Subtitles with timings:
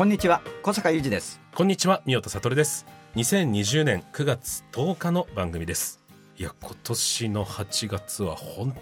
[0.00, 1.42] こんにちは小坂雄二です。
[1.54, 2.86] こんにちは宮田悟です。
[3.16, 6.00] 2020年9月10日の番組です。
[6.38, 8.74] いや今年の8月は本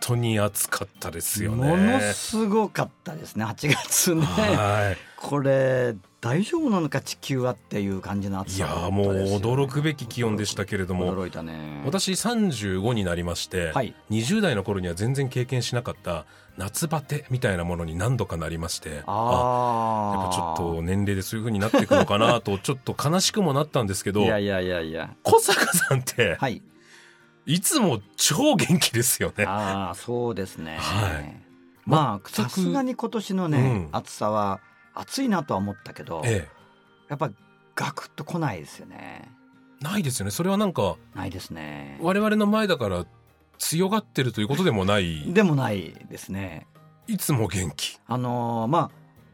[0.00, 1.64] 当に暑かったですよね。
[1.64, 4.22] ものすごかったですね8月ね。
[4.22, 4.96] はい。
[5.16, 11.14] これ大丈夫なのか地球はっていう感じの暑いさやもう驚くべき気温でしたけれども。
[11.14, 11.84] 驚いたね。
[11.84, 13.94] 私35になりまして、はい。
[14.10, 16.26] 20代の頃には全然経験しなかった
[16.58, 25.14] 夏バテみたいなものに何度かなりましてああやっぱちょっと年齢でそういう風になっていくのかなと ちょっと悲しくもなったんですけどいやいやいやいや。
[25.22, 26.60] 小坂さんってはい。
[27.46, 29.46] いつも超元気ですよね。
[29.46, 31.40] ああそうですね、はい。
[31.86, 33.88] まあさすがに今年のね、うん。
[33.92, 34.60] 暑さは
[34.94, 36.46] 暑いなとは思ったけど、え
[37.08, 37.30] やっぱ
[37.74, 39.30] ガクッと来ないですよね。
[39.80, 40.30] え、ないですよね。
[40.30, 41.98] それはなんかないですね。
[42.02, 43.06] 我々の前だから
[43.58, 45.32] 強がってるということでもない。
[45.32, 46.66] でもないですね。
[47.06, 47.98] いつも元気。
[48.06, 48.90] あのーまあ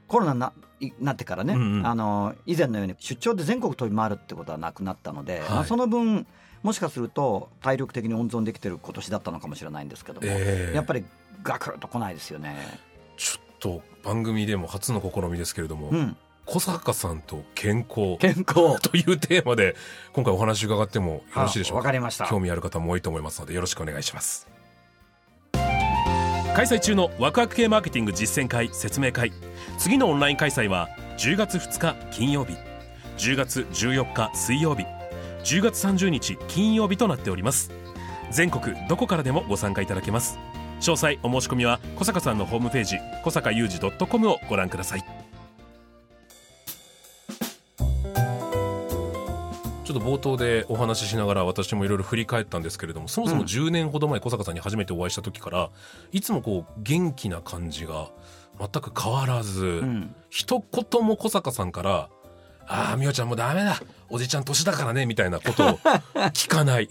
[0.07, 1.87] コロナにないなってからね、うんうん。
[1.87, 5.51] あのー以前のように出張で全国飛び回るってことはなくなったので、はい。
[5.51, 6.27] まあ、その分
[6.63, 10.75] もしかすると体力的に温存できてる今年だったのかもしれないんですけども、ええ。
[10.75, 11.05] やっぱり
[11.43, 12.57] ガクッと来ないですよね。
[13.17, 18.19] ちょっと番組でも初の試みですけれども、うん、小坂さんと健康。
[18.19, 18.81] 健康。
[18.83, 19.75] というテーマで
[20.13, 21.79] 今回お話伺ってもよろしいでしょうか？
[21.79, 22.27] わかりました。
[22.27, 24.47] 興味ある方も多いと思いますのでよろしくお願いします。
[26.55, 29.33] 開催中のワクワク系マーケティング実践会説明会。
[29.79, 30.89] 次のオンライン開催は
[31.19, 32.55] 10月2日金曜日。
[33.17, 34.85] 10月14日水曜日。
[35.45, 37.71] 10月30日金曜日となっております。
[38.31, 40.39] 全国どこからでもご参加いただけます。
[40.81, 53.47] 詳細お申し込みは小坂さんのホームページ小坂雄二 .com をご覧くださいょっと冒頭でお話ししながら私もいろいろ振り返ったんですけれどもそもそもうん。
[53.47, 55.71] 10年ほど前小坂さんに初めてお会いした時から
[56.13, 58.11] いつもこう元気な感じが
[58.59, 62.09] 全く変わらず、うん、一言も小坂さんから
[62.67, 63.81] 「ああみおちゃんもうダメだ。
[64.09, 65.79] おじちゃん年だからね」みたいなことを
[66.33, 66.89] 聞かない、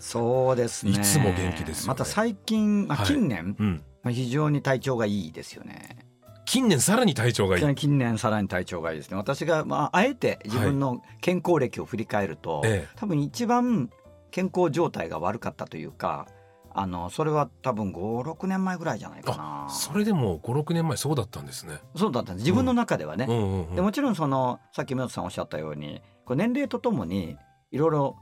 [0.00, 0.92] そうですね。
[0.92, 1.88] いつも元気ですよね。
[1.88, 3.06] また最近、まあ、はい。
[3.06, 6.11] 近年、うん、まあ、非常に体調がいいですよね
[6.52, 9.16] 近年さらに体調がいい、近年さらに体調がいいですね。
[9.16, 12.88] 私が、まあ、あえて自分の健康歴を振り返ると、ええ。
[12.94, 13.88] 多分一番
[14.30, 16.26] 健康状態が悪かったというか
[16.74, 19.66] あのそれは多分56年前ぐらいじゃないかな。
[19.70, 21.78] それでも56年前そうだったんですね。
[21.96, 22.44] そうだったんです。
[22.44, 23.34] 自分の中ではね、うん。
[23.34, 27.38] うんうんでもちろんそのさっき宮田さんおっしゃったようにこう年齢とともに
[27.70, 28.16] いろいろ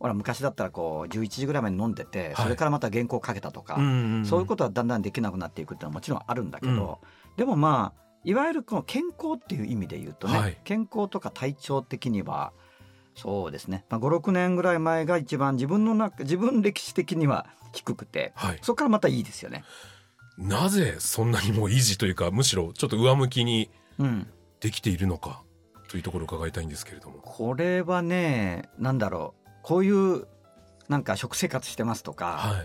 [0.00, 2.44] ほら昔だったらこう11時ぐらいまで飲んでて、はい。
[2.46, 4.26] それからまた原稿かけたとか、うんうんん。
[4.26, 6.98] そういうことはだんだんできなくなっていくっていうのはもちろんあるんだけど、
[7.36, 10.58] でもまあいわゆるこの健康っていう意味で言うとね、はい。
[10.64, 12.52] 健康とか体調的には
[13.14, 19.64] そうですね、まあ、56年ぐらい前が一番自分の中自分歴史的には低くてはい、そこからまたいいですよね。
[20.38, 24.26] なぜそんなにもう維持というかむしろちょっと上向きにうん、
[24.60, 25.42] できているのか
[25.88, 27.20] というところを伺いたいんですけれども。
[27.22, 29.50] これはねなんだろう。
[29.62, 30.26] こういう
[30.88, 32.64] なんか食生活してますとか、は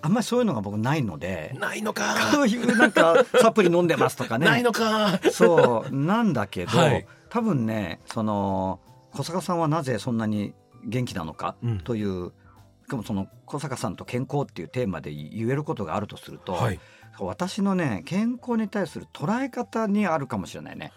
[0.00, 2.14] あんまりそういうのが僕ないのでい、ないのか。
[2.32, 4.46] こういうなんか サプリ飲んでますとかね。
[4.46, 5.18] ないのか。
[5.32, 7.06] そうなんだけど、はい。
[7.28, 8.80] 多分ねその
[9.12, 10.54] 小坂さんはなぜそんなに
[10.84, 11.80] 元気なのかうん。
[11.80, 12.32] という、
[12.84, 16.80] しかもその小坂さんと健康っていうテーマで言えることがあるとすると、はい、
[17.18, 20.92] 私のね健康に対する捉え方にあるかもしれないね。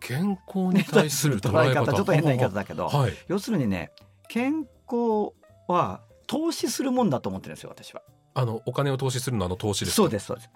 [0.00, 3.90] 健康に対する 捉え方ちょっと変な言い方だけど、はい、要するにね
[4.28, 5.32] 健康
[5.66, 8.02] は投資するもんだと思ってるんですよ私は。
[8.34, 9.96] あのお金を投資するのはあの投資ですか？
[9.96, 10.50] そうですそうです。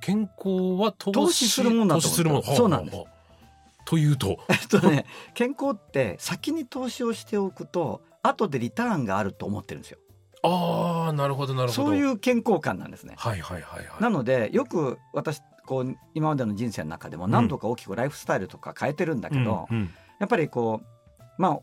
[0.00, 2.42] 健康は投資するもんだと投資するもの。
[2.42, 3.04] そうなんです。
[3.84, 4.38] というと？
[4.48, 9.98] えっとね健康って先に投資をしておくと後でリターンがあると思ってるんですよ。
[10.44, 11.84] ああなるほどなるほど。
[11.84, 13.14] そういう健康感なんですね。
[13.16, 14.02] はいはいはいはい。
[14.02, 19.90] なのでよく私こう今までの人生の中でも何度か大きくライフスタイルとか変えてるんだけど、うんうん。
[20.18, 21.58] やっぱりこうまあ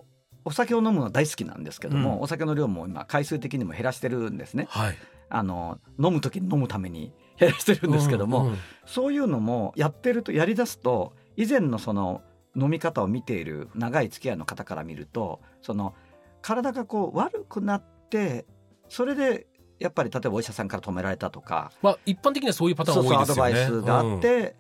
[0.46, 2.22] お酒を飲むのは大好きなんですけども、うん。
[2.22, 4.68] お酒の量も今回数的にも減らしてるんですね。
[4.70, 4.98] はい
[5.30, 12.22] あの飲む時に飲むために 減らしてるんですけども、うんうんそういうのもやってるとやりだすと以前のその
[12.56, 15.94] 飲み方を見ている長い付き合いの方から見るとその
[16.42, 18.48] 体がこう悪くなって
[18.88, 19.46] それで
[19.78, 23.26] やっぱり例えばお医者さんから止められたとか、まあ、一般的にはそういうパターン多いですよね。
[23.28, 24.56] そうそうアドバイスがあって、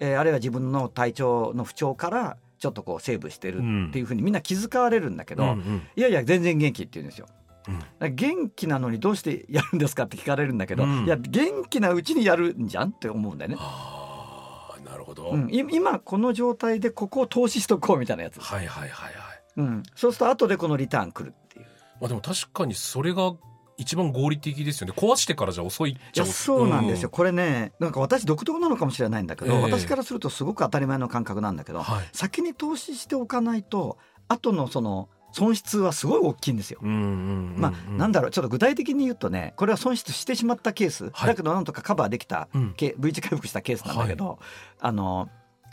[0.00, 7.26] えーあるいは自分の体調の不調からちょっとこうセーブしてるっていうふうにみんな気遣われるんだけど、うんうんいやいや全然元気って言うんですよ。
[7.68, 13.56] うん元気なのにどうしてやるんですかって聞かれるんだけど、うんいや元気なうちにやるんじゃんって思うんだよね。
[13.58, 19.14] ああなるほど、うん、い今この状態でここを投資しとこうみたいなやつ、はいはいはいはい。
[19.56, 21.66] うん、そうすると後でこのリターン来るっていう
[22.00, 23.34] まあでも確かにそれが
[23.76, 24.94] 一番合理的ですよね。
[24.96, 27.08] 壊してからじゃ遅いっいちゃやそうなんですよ、。
[27.08, 32.08] これねなんか私独特なのかもしれないんだけど、ええ私からするとすごく当たり前の感覚なんだけど、はい。
[32.12, 36.78] 先に投資しておかないと後のその損失はすごい大きいんですよ。
[36.80, 37.60] うんうんうんうん。
[37.60, 41.28] まあ、なんだろうちょっと具体的に言うとねこれは損失してしまったケース、はい。
[41.28, 42.74] だけどなんとかカバーできた、うん。
[42.74, 44.38] ケ V 字回復したケースなんだけど、
[44.80, 45.28] あの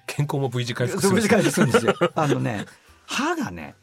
[0.08, 1.94] 健康も V 字回復する V 字回復するんですよ。
[2.16, 2.66] あのね
[3.06, 3.76] 歯がね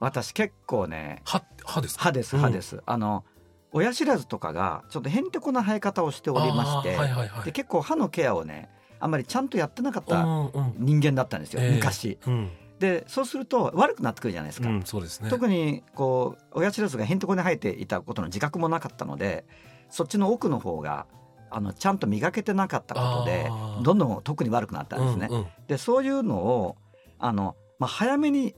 [0.00, 2.04] 私結構ね歯歯ですか？
[2.04, 2.42] 歯ですうん。
[2.42, 3.24] 歯です、あの
[3.72, 7.44] 親知らずとかがちょっとへんてこな生え方をしておりまして、はいはいはい。
[7.44, 10.74] で結構歯のケアをねあんまりちゃんとやってなかったうんうん。
[10.78, 12.18] 人間だったんですよ、ええ昔。
[12.26, 12.50] うん
[12.80, 14.68] でそうすると悪くなってくるじゃないですか。
[14.68, 15.28] うんそうですね。
[15.28, 19.44] 特にこう親知らずがへんてこに生えていたことの自覚もなかったので
[19.90, 21.06] そっちの奥の方が
[21.50, 23.50] あのちゃんと磨けてなかったことで
[23.82, 25.28] どんどん特に悪くなったんですね。
[25.30, 26.76] うんうんでそういうのを
[27.18, 28.56] あの、まあ、早めに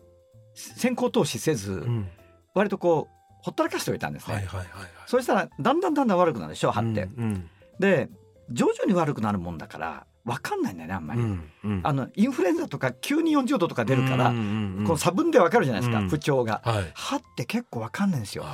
[0.54, 2.08] 先行投資せず、うん
[2.54, 4.34] 割とこうほったらかしておいたんですね。
[4.34, 4.88] はいはいはいはい。
[5.06, 7.08] そうしたらだんだんだんだん悪くなるでしょ歯って。
[7.16, 7.48] うん
[7.78, 8.10] で
[8.50, 11.20] 徐々に悪くなるもんだから分かんないんだよねあんまり。
[11.20, 16.60] うんうんあのインフルエンザとか急に40度とか出るから、うんうんうんこの差分で分かるじゃないですか、うん不調が。
[16.64, 16.90] はい。
[16.94, 18.44] 歯って結構分かんないんですよ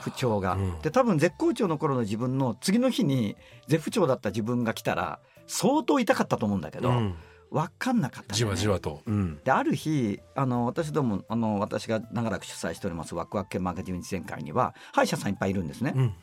[0.00, 0.54] 不調が。
[0.54, 3.36] うんで多分絶好調の頃の自分の次の日に
[3.66, 7.14] 絶不調だった自分が来たら相当痛かったと思うんだけど、うん
[7.50, 9.00] 分かんなかったんだじわじわと。
[9.06, 15.94] うんである日あの私どもあの私が長らく主催しておりますワクワク系マガジン実践会には歯医者さんいっぱいいるんですね。
[15.96, 16.14] うん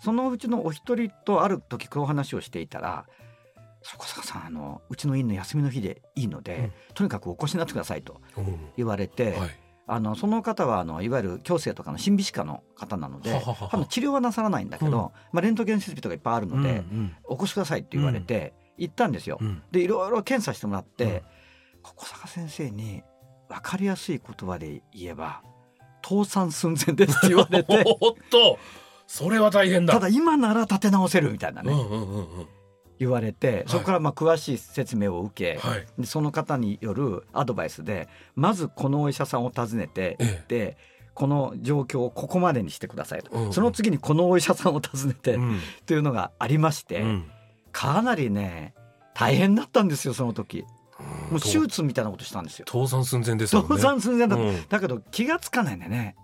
[0.00, 3.04] そのうちのお一人とある時こう話をしていたら
[3.82, 6.72] 「そこささんあのうちの院の休みの日でいいので、うん。
[6.94, 8.40] とにかくお越しになってください」とう。
[8.40, 9.50] ん言われて、はい。
[9.86, 14.94] あのその方はあのいわゆる矯正とかの審美歯科の方なのでははは治療はなさらないんだけど、うん。
[15.32, 19.38] まあ、レントゲン設備とかいっぱいあるので、うんお越しくださいって言われて行ったんですよ。
[19.40, 19.62] うん。
[19.70, 21.20] でいろいろ検査してもらって、うん。
[21.82, 23.02] ここ坂先生に
[23.48, 25.42] 分かりやすい言葉で言えば
[26.04, 27.84] 倒産寸前ですって言われて。
[28.00, 28.58] おっと。
[29.06, 29.94] それは大変だ。
[29.94, 32.48] ただ今なら立て直せるみたいなね、うんうんうんうん。
[33.00, 35.86] 言われてそこからまあ詳しい説明を受け、はい。
[35.98, 40.76] でその方によるアドバイスでまずこのお医者さんを訪ねて行って、
[41.14, 43.44] この状況をここまでにしてくださいと、うん。
[43.46, 45.60] うんその次にこのお医者さんを訪ねて、うん。
[45.86, 47.30] というのがありまして、うん。
[47.72, 48.74] かなりね
[49.14, 50.64] 大変だったんですよその時。
[51.30, 52.66] もう手倒術みたいなことしたんですよ。
[52.68, 53.62] 倒産寸前ですね。
[53.62, 54.36] 倒産寸前だ
[54.68, 56.16] だけど気がつかないんだよね、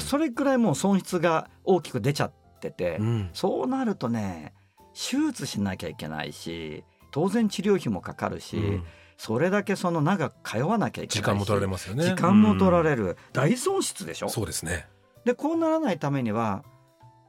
[0.00, 3.30] それくらいもう損失が大きく出ちゃってて、うん。
[3.32, 4.52] そうなるとね
[4.96, 8.84] 手術しなきゃいけないし当然治療費もかかるし、うん。
[9.18, 12.04] それだけその長く通わなきゃいけないし時間も取られますよね。
[12.04, 12.90] 時間も取らる。
[12.90, 14.28] れる、大損失でしょ？
[14.28, 14.86] そうですね。
[15.24, 16.64] でこうならないためには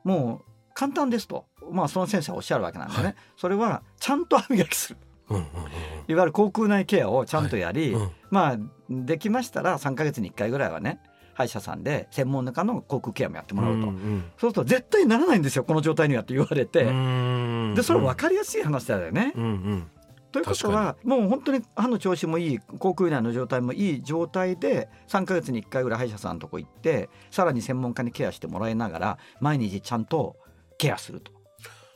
[0.04, 3.16] もう簡単ですと、まあ、その先生はおっしゃるわけなんでね、はい。
[3.38, 4.98] それはちゃんと歯磨きする。
[5.30, 5.44] うんうん
[6.10, 8.12] いわゆる口腔内ケアをちゃんとやり、うんうん。
[8.32, 8.58] まあ
[8.90, 11.00] できましたら3か月に1回ぐらいはね
[11.38, 17.74] 歯医者さんで専門家の口腔ケアもやってもらうと、んそうすると絶対ならないんですよこの状態にはって言われて、うん。
[17.76, 19.34] でそれ分かりやすい話だよね。
[19.36, 19.88] うんうん
[20.32, 30.36] ということはもう本当に歯の調子もいい口腔内の状態もいい状態で3か月に1回ぐらい歯医者さんのとこ行ってさらに専門家にケアしてもらいながら毎日ちゃんと
[30.78, 31.32] ケアすると。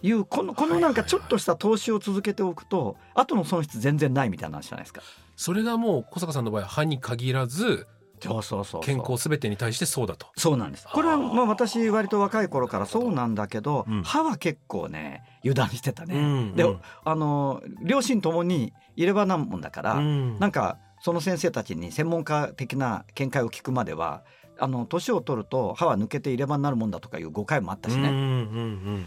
[0.04, 5.02] いうこのこのなんかちょっとした投資を続けておくと後の損失全然ないみたいな話じゃないですか。
[5.36, 7.88] それがもう小坂さんの場合は歯に限らず
[8.22, 10.28] そうそうそう健康すべてに対してそうだと。
[10.38, 10.88] そうなんです。
[10.92, 14.04] これはまあ私割と若い頃からそうなんだけど、うん。
[14.04, 16.16] 歯は結構ね油断してたね。
[16.16, 16.82] うんで、うん。
[17.04, 20.40] あの両親ともに入れ歯なもんだから、うん。
[20.40, 24.24] なんかその先生たちに専門家的な見解を聞くまでは
[24.60, 28.10] あの年を取ると歯は抜けて入れ歯になるもんだとかいう誤解もあったしね。
[28.10, 29.06] うんうん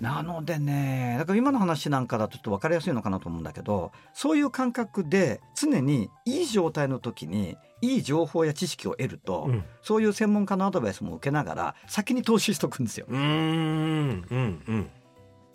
[0.00, 9.52] なのでねだから今の話なんかだとちょっと分かりやすいのかなと思うんだけどそういう感覚で常にいい状態の時にいい情報や知識を得ると、うん。
[9.52, 13.06] うんそういう専門家のアドバイスも受けながら先に投資しとくんですよ。
[13.08, 13.18] うん。
[13.18, 14.22] うん。
[14.30, 14.90] うん。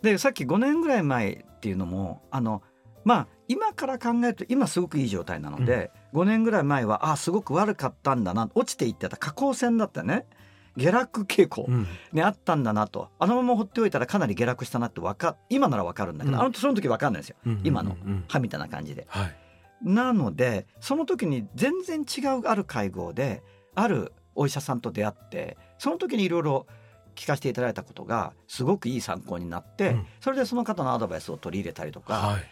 [0.02, 2.62] でさっき5年ぐらい前っていうのもあの
[3.04, 10.26] まあ今から考えると今すごくいい状態なので、5年ぐらい前はあすごく悪かったんだな落ちていってた下降線だったね
[10.76, 11.86] 下落傾向うん。
[12.12, 13.10] にあったんだなと。
[13.18, 16.42] あのまま放っておいたらかなり下落したなってわか今ならわかるんだけど、うん。
[16.42, 17.36] あのその時わかんないですよ。
[17.46, 19.06] うん今のうん歯みたいな感じで。
[19.08, 19.36] はい。
[19.82, 23.42] なのでその時に全然違うある会合で
[23.74, 26.66] あるお医者さんと出会ってその時にいろいろ
[27.14, 30.06] 聞かせていただいたことがすごくいい参考になって、うん。
[30.20, 32.42] それでその方のアドバイスを取り入れたりとか、はい。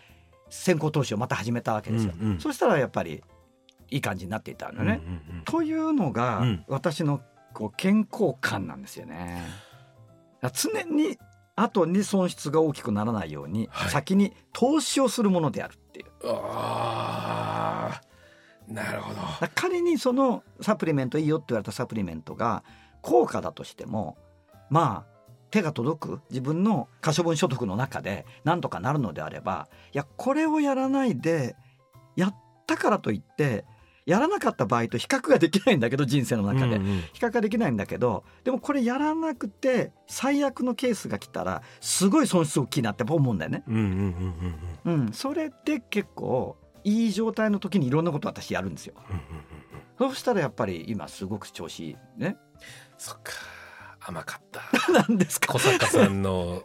[0.51, 2.13] 先行投資をまた始めたわけですよ。
[2.21, 3.25] うんうんそしたらやっぱり
[3.91, 5.01] いい感じになっていたのね。
[5.45, 6.65] というのが、うん。
[6.69, 7.21] 私の
[7.53, 9.43] こう健康感なんですよね。
[10.53, 11.19] 常に
[11.55, 16.07] 後に損失が大きくならないように、はい先に投資をするものであるっていう。
[16.25, 18.13] あー
[18.73, 19.21] なるほど
[19.55, 22.63] 仮にそのサプリメントいいよって言われたサプリメントが
[23.03, 24.17] 高価だとしても
[24.71, 25.13] まあ
[25.51, 31.57] 手が届く自分の可処分所得の中でなんとかなるのであればいやこれをやらないで
[32.17, 32.35] やっ
[32.67, 33.65] たからといって
[34.07, 37.01] やらなかった場合と比較ができないんだけど人生の中で、うんうん。
[37.13, 43.63] 比較ができないんだけどでもこれやらなくて最悪のケースが来たらすごい損失大きいなって思うんだよね。
[43.69, 44.55] うんうんうん
[44.85, 48.95] うんうん、それって結構いい状態の時にいろんなこと私やるんですよ。
[49.09, 49.23] うんうんうん
[49.99, 52.37] そうしたらやっぱり今すごく調子いいね。
[52.99, 53.33] そっか。
[54.01, 54.63] 甘かった。
[54.91, 55.53] なんですか？
[55.53, 56.65] 小坂さんの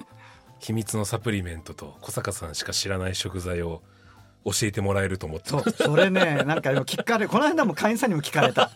[0.59, 3.83] 秘密のサプリメントと小坂さんしか知らない食材を
[4.47, 8.71] 教えてもらえると思ってそうそれねなんか聞かれこの間も会員さんにも聞かれた、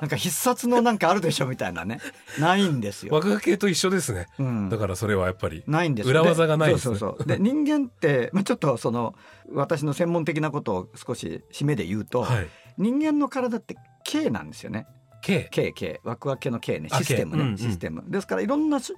[0.00, 2.00] なんか必殺のなんかあるでしょみたいなね。
[2.38, 3.14] ないんですよ。
[3.14, 4.26] 若掛系と一緒ですね。
[4.38, 4.68] うん。
[4.68, 6.08] だからそれはやっぱりないんです。
[6.08, 6.98] 裏技がないですね。
[6.98, 7.26] そうそうそう。
[7.26, 9.14] で人間って、まあ、ちょっとその
[9.52, 12.48] 私の専門的なことを少し締めで言うと、はい。
[12.76, 14.86] 人間の体って K なんですよね。
[15.22, 16.88] K K K ワクワク系の K ね。
[16.92, 17.58] あシステムね、うんうん。
[17.58, 18.04] システム。
[18.08, 18.92] ですからいろんなし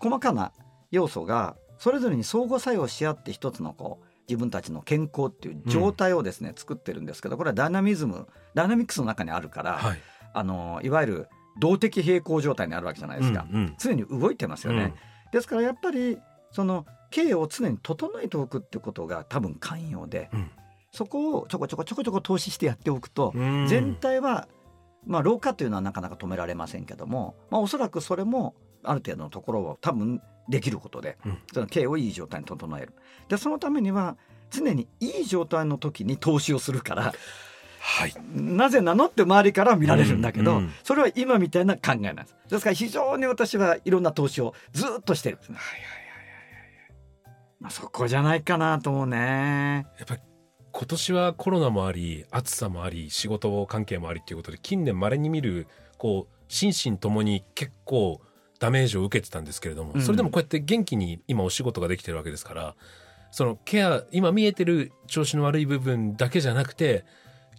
[0.00, 0.52] 細かな
[0.90, 9.98] 要素がそれぞれに相互作用し合って一つのこう自分たちの健康っていう状態をですね、作ってるんですけどこれはダイナミズムダイナミックスの中にあるから、はい。
[10.34, 13.74] あのいわゆる動的平衡状態にあるわけじゃないですか、うんうん。
[13.78, 14.94] 常に動いてますよね、
[15.32, 16.18] ですからやっぱり
[16.52, 20.50] その経を常に整えておくってことが多分寛容で、うん。
[20.92, 23.66] そこをちょこちょこちょこちょこ投資してやっておくと、うん。
[23.66, 24.48] 全体は
[25.06, 31.38] まあ老化というのはなかなか止められませんけども、まあ、おそらくそれもある程度のところを多分できることで、うん。
[31.52, 32.94] その経をいい状態に整える。
[33.28, 34.16] でそのためには
[34.50, 37.12] 常にいい状態の時に投資をするから
[37.80, 38.14] はい。
[38.34, 40.72] なぜなのって周りからは見られるんだけど、うんうん。
[40.82, 42.36] それは今みたいな考えなんです。
[42.48, 45.58] ですから非常に私はいろんな投資をずっとしてるんですね、
[47.60, 49.86] まあ、そこじゃないかなと思うね。
[49.98, 50.20] やっぱり
[50.70, 55.66] 今年はコロナもあり暑さもあり仕事関係もありっていうことで近年まれに見る
[55.96, 58.20] こう心身ともに結構
[58.58, 60.02] ダメージを受けてたんですけれども、うん。
[60.02, 62.74] それでもこうやって元気に今お仕事ができてるわけですから
[63.30, 67.04] そのケア今見えてる調子の悪い部分だけじゃなくて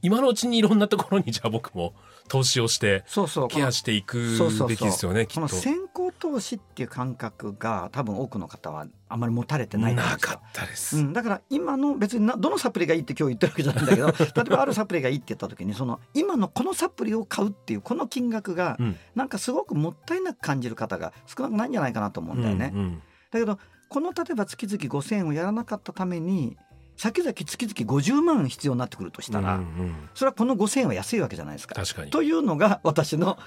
[0.02, 1.94] 今のうちにいろんなところにじゃあ僕も
[2.30, 5.48] 投資をしてそうそうケアしていくべきですよねきこの。
[5.48, 10.98] 先行投資っていう感覚が多分多くの方はあまり持たれてないなかったです。
[10.98, 14.08] うん、だから今の別になどのサプリがいいって今日言ってるわけじゃないんだけど
[14.44, 22.72] 例えばあるサプリがいいって言った時にその今のこのサプリを買うっていうこの金額がうんなんかすごくもったいなく感じる方が少なくないんじゃないかなと思うんだよね。
[22.74, 23.60] うんうんだけど
[23.90, 26.58] この例えば月々5,000円をやらなかったために
[27.00, 31.74] 先々月々50万必要になってくるとしたら、うんうんそれはこの5,000円は安いわけじゃないですか。
[31.74, 32.12] 確かに。
[32.12, 33.38] というのが私の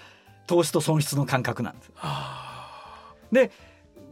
[0.46, 1.92] 投資と損失の感覚なんです。
[1.98, 3.48] あで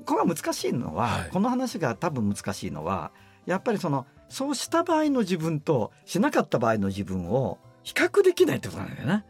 [0.05, 3.13] ここが難しいのは、はいこの話が多分難しいのは
[3.47, 9.25] やっぱりそのそうした場合の自分としなかった場合の自分を比較できないってことなんだよね、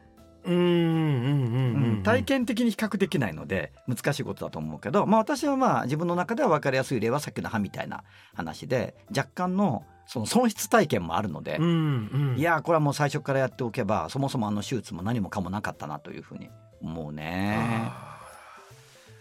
[0.45, 2.03] ーうんうんうんうんうん。
[2.03, 8.03] 体験的に比較できないので難しいことだと思うけど、まあ、私はまあ自分の中では分かりやすい例はさっきの歯みたいな
[8.35, 16.51] 話で若干のその損失体験もあるので、うんうん、いやーこれはもう最初からやっておけばそもそもあの手術も何もかもなかったなというふうに
[16.83, 17.57] 思うね。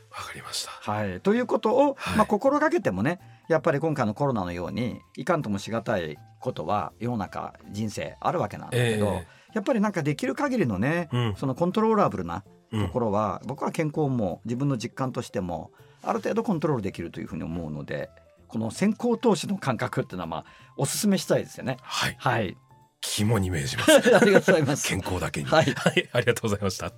[0.09, 0.71] わかりました。
[0.91, 2.17] はい、ということを、はい。
[2.17, 9.27] まあ、心がけてもねやっぱり今回のコロナのようにいかんともしがたいことは世の中人生あるわけなんだけど、え。
[9.53, 11.35] やっぱりなんかできる限りのね、うん。
[11.35, 12.87] そのコントローラブルなうん。
[12.87, 15.69] ところは、僕は健康も自分の実感としても
[16.01, 18.09] ある程度コントロールできるというふうに思うので
[18.49, 21.77] この先行投資の感覚っていうのはまあおすすめしたいですよね。
[21.81, 22.15] はい。
[22.19, 22.57] はい、
[22.99, 23.91] 肝に銘じます。
[23.95, 24.87] ありがとうございます。
[24.87, 25.49] 健康だけに。
[25.49, 26.09] はいはい。
[26.11, 26.91] ありがとうございました。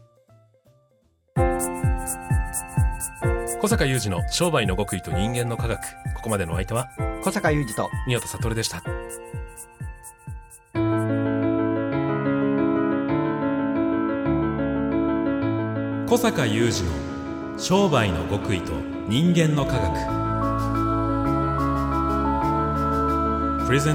[3.61, 5.79] 小坂雄二の商売の極意と人間の科学。
[6.15, 6.89] ここまでのお相手は？
[7.23, 8.81] 小坂雄二と宮田悟でした。
[16.07, 18.73] 小坂雄二の商売の極意と
[19.07, 20.20] 人間の科学。
[23.71, 23.93] プレゼ